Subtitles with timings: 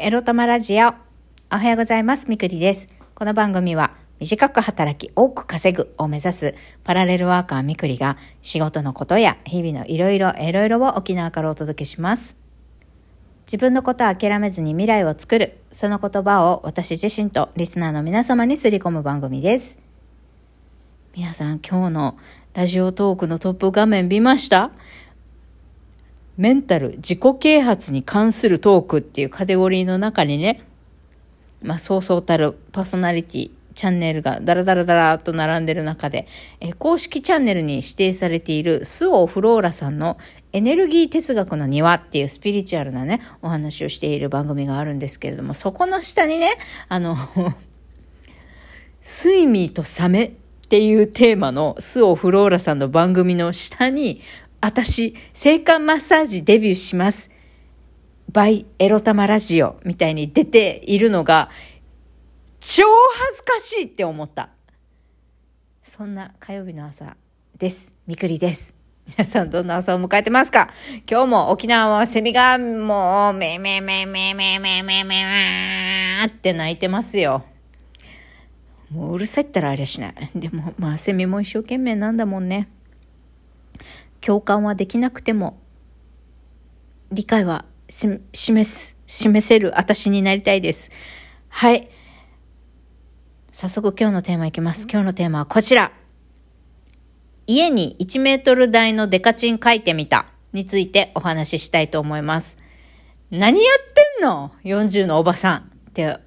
[0.00, 0.94] エロ玉ラジオ。
[1.50, 2.26] おはようございます。
[2.28, 2.88] みくりです。
[3.16, 12.36] この番組は、短く働き、多く稼ぐを目指すパラレルワーカーみくりが、仕事のことや日々のいろいろ、いろいろを沖縄からお届けします。
[13.46, 19.78] 自分のことを諦めずに未来を作る、その言葉を私自身とリスナーの皆様にすり込む番組です。
[21.16, 22.18] 皆さん、今日の
[22.54, 24.70] ラジオトークのトップ画面見ました？
[26.38, 30.62] メンタル、自己啓発に関するトークっていうカテゴリーの中にね、
[31.62, 36.28] まあ、そうそうたるパーソナリティ、チャンネルがダラダラダラと並んでる中で、
[36.60, 40.16] え公式チャンネルに指定されているスオ・フローラさんの
[40.52, 46.56] エネルギー哲学の庭っていうスピリチュアルなね、お話をしている番組があるんですけれども、そこの下にね、
[46.88, 47.16] あの、
[49.02, 50.30] 睡眠とサメっ
[50.68, 54.22] ていうテーマのスオ・フローラさんの番組の下に、
[54.60, 57.30] 私、性感マッサージデビューします。
[58.32, 61.48] バイエロ玉ラジオみたいに出ているのが、
[62.60, 62.82] 超
[63.14, 64.50] 恥ずかしいって思った。
[65.84, 67.16] そんな火曜日の朝
[67.56, 67.92] です。
[68.06, 68.74] みくりです。
[69.06, 70.70] 皆さんどんな朝を迎えてますか？
[71.10, 77.44] 今日も沖縄はセミがもうめめめめめめめめめって鳴いてますよ。
[78.90, 80.30] もううるさいったらありゃしない。
[80.34, 82.68] でもまあセミも一生懸命なんだもんね。
[84.20, 85.60] 共感はできなくても
[87.10, 90.90] 理解はし示す、示せる私になりたいです。
[91.48, 91.88] はい。
[93.52, 94.86] 早速今日のテーマいきます。
[94.90, 95.92] 今日のテーマはこちら。
[97.46, 102.58] 家に1メートル台のデカチン書いてみたについてお話ししたいと思います。
[103.30, 106.18] 何やってんの ?40 のおばさんって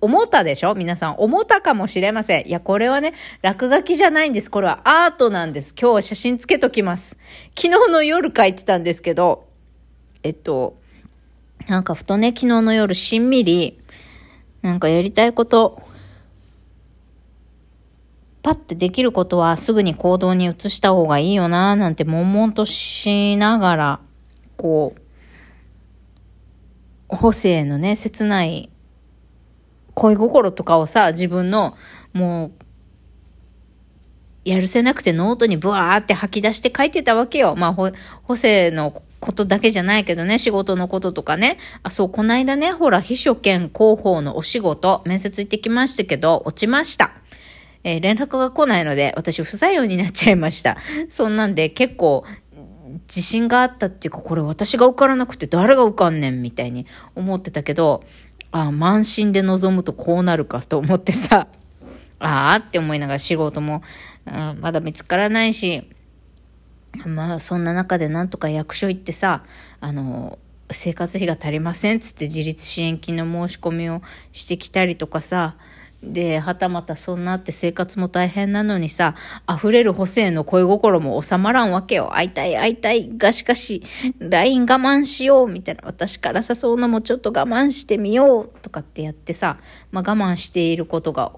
[0.00, 0.74] 思ったでしょ？
[0.74, 2.46] 皆さん思ったかもしれません。
[2.46, 4.50] いや、これはね、落書きじゃないんです。
[4.50, 5.74] これはアートなんです。
[5.78, 7.18] 今日は写真つけときます。
[7.56, 9.48] 昨日の夜書いてたんですけど、
[10.22, 10.76] えっと、
[11.66, 13.80] なんかふとね、昨日の夜しんみり、
[14.62, 15.82] なんかやりたいこと、
[18.42, 24.00] パッてできることはすぐに行動に移した方がいいよな、なんて悶々としながら、
[24.56, 24.94] こ
[27.10, 28.70] う、補正のね、切ない
[29.98, 31.76] 恋心とかをさ、自分の、
[32.12, 32.52] もう、
[34.44, 37.56] やるせなくてノートにブワーって吐き出して書いてたわけよ。
[37.56, 37.90] まあ、ほ、
[38.22, 41.58] 補正のことだけじゃないけどね、仕事のこととかね。
[41.82, 47.12] あ、そう、こないだね、ほら、秘書兼広報のお仕事、面接行ってきましたけど、落ちました。
[47.84, 50.76] えー連絡が来ないので、私不採用になっちゃいました。
[51.08, 52.24] そんなんで結構、
[53.06, 58.04] 自信があったっていうか、これ私が受からなくて誰が受かんねんみたいに思ってたけど、
[58.50, 61.48] あ満身で臨むとこうなるかと思ってさ、
[62.18, 63.82] ああって思いながら仕事も、
[64.26, 65.88] うんまだ見つからないし、
[67.06, 69.44] まあそんな中でなんとか役所行ってさ、
[69.80, 70.38] あの、
[70.70, 75.56] 生活費が足りませんっつって自立支援金の申し込みをしてきたりとかさ、
[76.02, 79.16] で、はたまたそんなって生活も大変なのにさ、
[79.48, 82.14] 溢れる補正の恋心も収まらんわけよ。
[82.14, 83.82] 会いたい会いたいがしかし、
[84.20, 85.82] LINE 我慢しようみたいな。
[85.84, 89.58] 私から誘うのもちょっと我慢してみようとかってやってさ、
[89.90, 91.32] まあ我慢していることが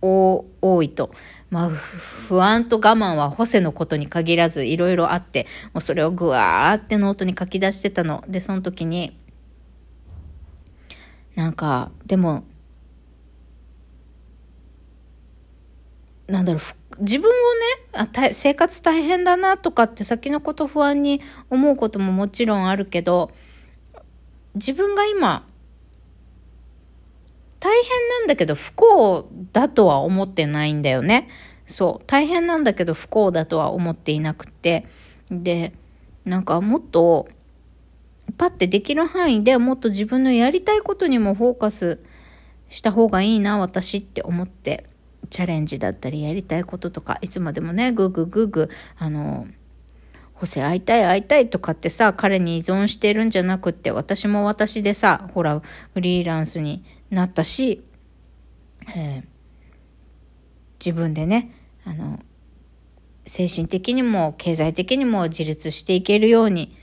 [0.00, 1.10] 多多いと。
[1.50, 8.24] まあ、不安と我慢はホセのことに限らずいろいろあって、もうそれをぐわーってノートに書き出してたの。
[8.28, 9.18] で、その時に、
[11.34, 12.44] なんか、でも、
[16.30, 21.20] なんだろう、自分をねあ生活大変だなとかって先のこと不安に
[21.50, 23.32] 思うことももちろんあるけど、
[24.54, 25.46] 自分が今、
[27.58, 31.28] 大変なんだけど不幸だとは思ってないんだよね。
[31.66, 32.04] そう。
[32.06, 34.86] 大変なんだけど不幸だとは思っていなくて。
[35.30, 35.72] で、
[36.24, 37.28] なんかもっと、
[38.38, 42.00] パッてできる範囲でもっと自分のやりたいことにもフォーカス
[42.68, 44.89] した方がいいな、私って思って。
[45.30, 48.68] チャレンジだったりやりたいこととか、いつまでもね、ぐーぐーぐーぐー、
[48.98, 49.46] あの、
[50.34, 55.62] 補正会いたい会いたいとかってさ、彼に依存してるんじゃなくって、私も私でさ、ほら、
[55.94, 57.82] フリーランスになったし、
[58.94, 59.30] えー
[60.84, 61.52] 自分でね、
[61.84, 62.18] あの、
[63.26, 66.74] 精神的にも経済的にも自立していけるように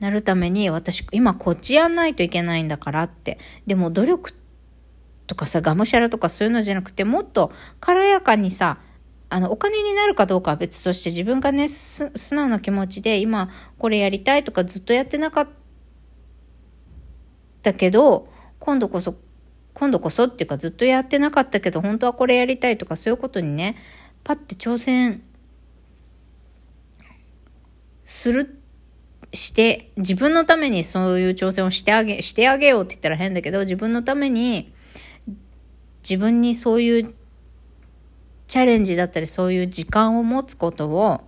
[0.00, 3.38] なるために、私、今こっちやんないといけないんだからって。
[3.66, 4.43] でも努力って
[5.26, 8.78] とかさ、がむしゃらとかそういうのじゃなくて、もっと軽やかにさ、
[9.30, 15.48] あの、お金になるかどうかは別として、自分がね、す素直な気持ちで、今、これやりたいとかずっとやってなかっ
[17.62, 18.28] たけど、
[18.58, 19.16] 今度こそ、
[19.72, 23.76] 今度こそっていうかずっとやってなかったけど、本当はこれやりたいとかそういうことにね、
[24.22, 25.22] パッて挑戦
[28.04, 28.60] する、
[29.32, 34.73] して、自分のためにそういう挑戦をしてあげ、してあげようって言ったら変だけど、自分のために、
[36.08, 37.14] 自分にそういう
[38.46, 41.22] チャレンジだったりそういう時間を持つことを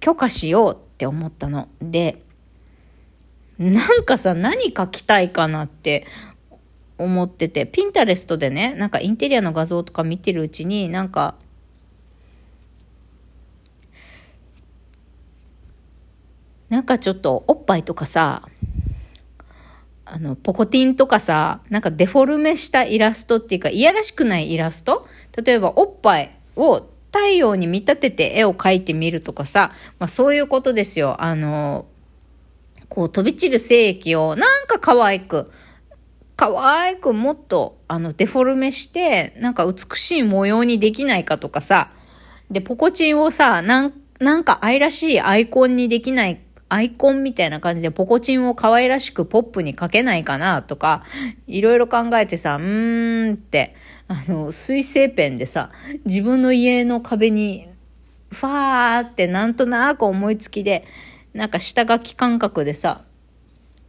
[0.00, 1.68] 許可しようって思ったの。
[1.80, 2.22] で、
[3.56, 6.06] なんかさ、何書きたいかなって
[6.98, 11.36] 思ってて、ピンタレストでね、なんかインテリアの画像とか見てるうちに、なんか、
[16.68, 18.48] なんかちょっとおっぱいとかさ、
[20.04, 25.06] あの、ポコティンとかさ、なんかデフォルメしたイラストっていうか、いやらしくないイラスト？
[25.44, 31.22] 例えばおっぱいを太陽に見立てて絵を描いてみるとかさ、まあそういうことですよ。
[31.22, 31.86] あの、
[32.88, 35.50] こう飛び散る精液をなんか可愛く、
[36.36, 41.92] 可愛くもっとあのデフォルメして、なんか美しい模様にできないかとかさ、
[42.50, 46.40] で、ポコチンをさ、なん、なんか愛らしいアイコンにできない
[46.72, 51.04] アイコンみたいな感じでポコチンを可愛らしくポップに描けないかなとか、
[51.46, 53.74] いろいろ考えてさ、うーんって、
[54.08, 55.70] あの、水性ペンでさ、
[56.06, 57.68] 自分の家の壁に、
[58.30, 60.86] ファーってなんとなく思いつきで、
[61.34, 63.02] なんか下書き感覚でさ、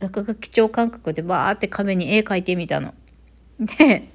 [0.02, 2.94] 落書き帳感覚でバーって壁に絵描いてみたの。
[3.78, 4.10] で、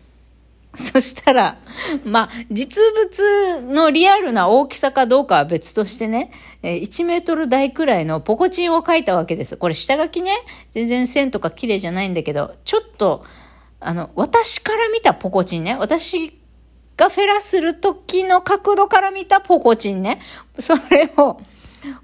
[0.75, 1.59] そしたら、
[2.05, 6.31] まあ、実物のリアルな大きさかどうかは別としてね、
[6.63, 9.57] 1メートル台くらいのポコチンを描いたわけです。
[9.57, 10.33] これ下書きね、
[10.75, 13.25] 全然線とか綺麗じゃないんだけど、ちょっと、
[13.81, 16.39] あの、私から見たポコチンね、私
[16.97, 20.21] がフェラする時の角度から見たポコチンね、
[20.59, 21.41] それを、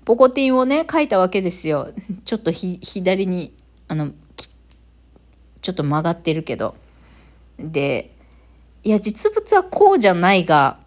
[0.04, 1.92] ポコティンをね、書いたわけですよ。
[2.24, 3.52] ちょっとひ、左に、
[3.88, 4.12] あの、
[5.60, 6.76] ちょっと曲がってるけど。
[7.58, 8.13] で、
[8.84, 10.78] いや、実物はこうじゃないが、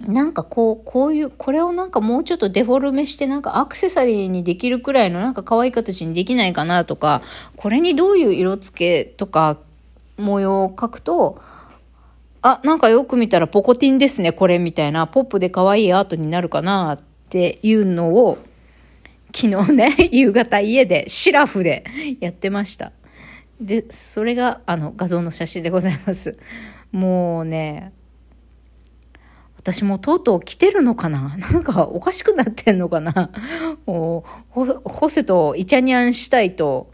[0.00, 7.22] なんかこう、こういう、これをなんかもうちょっとデフォルメしてなんかアクセサリーにできるくらいのなんか可愛い形にできないかなとか、
[7.56, 9.58] これにどういう色付けとか
[10.16, 11.42] 模様を描くと、
[12.42, 16.98] あ、なんかよく見たらポコティンですね、これみたいな、ポップで可愛いアートになるかなっ
[17.28, 18.38] ていうのを、
[19.34, 21.84] 昨日ね、 夕方家でシラフで
[22.20, 22.92] やってました。
[23.60, 26.38] で、それがあの画像の写真でございます。
[26.92, 27.92] もうね、
[29.56, 31.36] 私もとうとう来てるのかな？
[31.52, 33.30] なんかおかしくなってんのかな？
[33.86, 36.90] ほ、ホセとイチャニャンしたいと、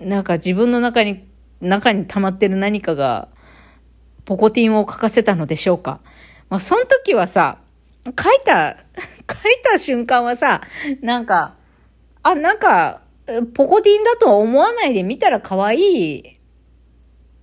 [0.00, 1.24] なんか自分の中に、
[1.60, 3.28] 中に溜まってる何かが、
[4.24, 6.00] ポコティンを書かせたのでしょうか。
[6.48, 7.58] まあ、その時はさ、
[8.04, 8.14] 書い
[8.44, 8.76] た、
[9.28, 10.60] 書いた瞬間はさ、
[11.00, 11.54] なんか、
[12.22, 13.00] あ、なんか、
[13.54, 16.35] ポコティンだと思わないで見たら可愛い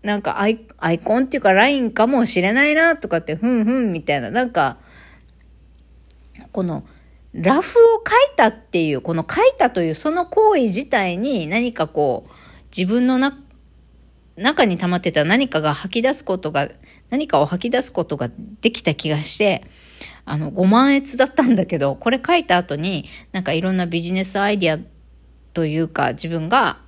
[0.04, 4.78] なんかアイアイコンっていうかラインかもしれないなとかって、ふんふんみたいな、なんか、
[6.52, 6.86] この、
[7.34, 12.32] ラフを書いたっていう、この書いたというその行為自体に何かこう、
[12.78, 13.40] 自分のな、
[14.36, 16.70] 中に溜まってた何かが吐き出すことが、
[17.10, 18.30] 何かを吐き出すことが
[18.62, 19.64] できた気がして、
[20.26, 24.80] あの、5万円だったんだけど、これ書いた後に、なんかいろんなビジネスアイディア
[25.54, 26.83] というか、自分が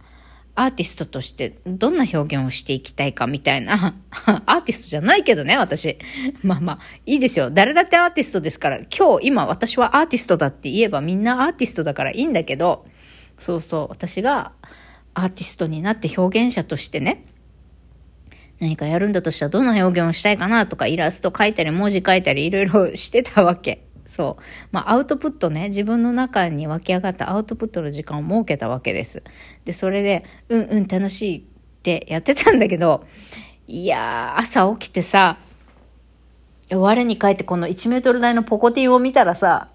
[0.58, 3.96] アーティストとしてどんな表現をしていきたいかみたいな、
[4.46, 5.98] アーティストじゃないけどね、私。
[6.44, 7.52] まあまあ、いいですよ。
[7.52, 12.86] 誰だってアーティストですから、今日、今私はアーティストだって言えばみんなアーティストだからいいんだけど、
[13.38, 14.54] そうそう、私が
[15.14, 17.26] アーティストになって表現者としてね、
[18.60, 23.85] 何かやるんだとしたらどんな表現をしたいかなとかイラスト描いたり文字書いたりいろいろしてたわけ。
[24.16, 24.44] そう。
[24.72, 29.24] まあ、アウトプットね、自分の中に湧き上がったアウトプットの時間を設けたわけです。
[29.66, 31.42] で、それで、うんうん楽しいっ
[31.84, 33.06] てやってたんだけど、
[33.68, 35.38] いやー、朝起きてさ、
[36.72, 39.70] 我に返ってこの1メートル台のポコティを見たらさ、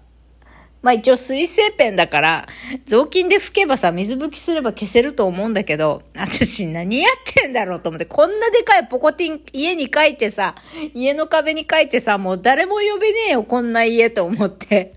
[0.81, 2.47] まあ一応水性ペンだから、
[2.85, 10.55] 雑巾で拭けばさ、水拭きすれば消せると思うんだけど、私何やってんだろうと思って、こんなでかいポコティン家に書いてさ、
[10.93, 14.95] 家の壁に書いてさ、もう誰も呼べねえよ、こんな家と思って。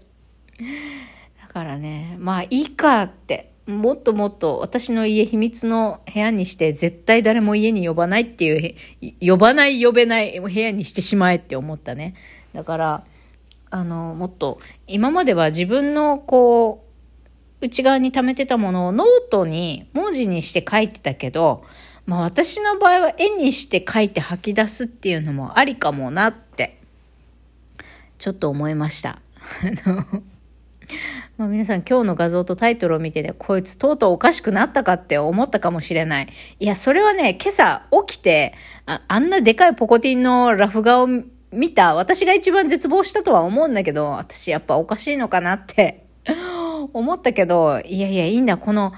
[1.41, 3.51] だからね、まあいいかって。
[3.67, 8.77] もっともっと私の家秘密の部屋にして絶対誰も家に呼ばないってい
[9.11, 12.15] う、呼ばない呼べない部屋にしてしまえって思ったね。
[12.55, 13.05] だから、
[13.75, 16.85] あの、もっと、今までは自分のこ
[17.61, 21.65] う、内側に溜めてたものをノートに文字にして書いてたけど、
[22.07, 26.79] まあ私の場合は絵にして書いて吐き出すっていうのもありかもなって、
[28.19, 29.19] ちょっと思いました。
[29.85, 30.05] あの、
[31.37, 36.29] まあ、皆さん今日の画像とタイトルを見てね、こいつとうとうおかしくなったかって思ったかもしれない。
[36.61, 38.55] いや、それはね、今朝起きて、
[38.87, 41.09] ああんなでかいポコティンのラフ画を
[41.55, 46.05] 見た、私が一番絶望したとは思うんだけど、私やっぱおかしいのかなって
[46.93, 48.93] 思ったけど、いやいや、いいんだ、この、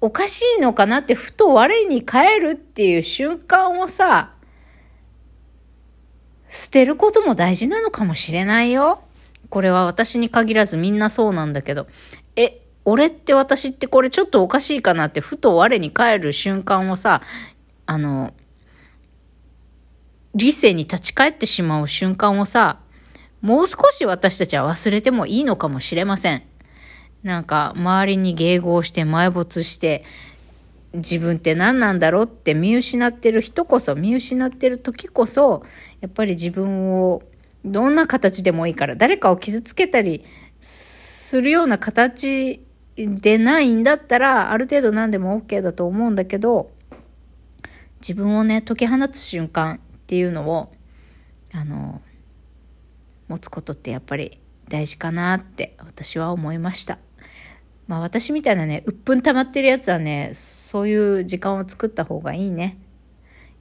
[0.00, 4.32] おかしいのかなってふと我に返るっていう瞬間をさ、
[6.48, 9.02] 捨てることも大事なのかもしれないよ。
[9.48, 11.86] これは私に限らずみんなそうなんだけど。
[12.36, 17.22] え、俺って私ってこれちょっとおかしいかなってふと我に返る瞬間をさ、
[17.86, 18.34] あの、
[20.34, 22.80] 理性に立ち返ってしまう瞬間をさ、
[23.40, 26.42] もう少し私たちは忘れてもいいのかもしれません。
[27.22, 30.04] なんか、周りに迎合して埋没して、
[30.92, 35.62] 自分って何なんだろうって見失ってる人こそ、見失ってる時こそ、
[36.00, 37.22] やっぱり自分を
[37.64, 40.24] どんな形でもいいから、誰かを傷つけたり
[40.60, 42.64] するような形
[42.96, 46.70] でないんだったら、ある程度何でも OK だと思うんだけど、
[48.00, 49.80] 自分をね、解き放つ瞬間
[50.14, 50.72] っていうのを
[51.52, 52.00] あの
[53.26, 56.98] 持つことってやっぱり大事かなって私は思いました。
[57.88, 62.78] まあ私みたいなね、鬱憤溜まってるやつはね、そういう時間を作った方がいいね。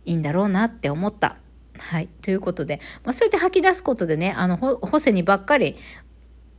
[0.05, 1.37] いいんだろうなって思った。
[1.79, 2.07] はい。
[2.21, 5.77] ということで、まあそうやって吐き出すことでね、あの、ホセにばっかり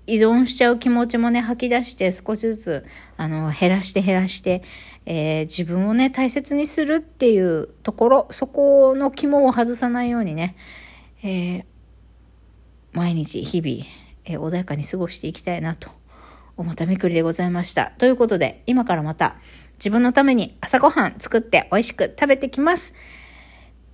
[0.08, 2.86] 依存しちゃう気持ちもね、吐き出して少しずつ、
[3.16, 4.64] あの、減らして減らして、
[5.06, 10.56] えー、自分をね、大切にするっていうところ、そこの肝を外さないようにね、
[11.22, 11.64] えー、
[12.92, 13.86] 毎日、日々、
[14.24, 15.90] えー、穏やかに過ごしていきたいなと
[16.56, 17.92] 思ったみくりでございました。
[17.98, 19.36] ということで、今からまた
[19.74, 22.94] 自分のために朝ごはん作って美味しく食べてきます。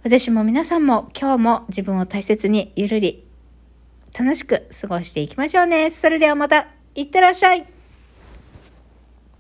[0.03, 3.25] 私も皆さんも今日も自分を大切にゆるり
[4.19, 5.91] 楽しく過ごしていきましょうね。
[5.91, 7.80] それではまた、いってらっしゃい。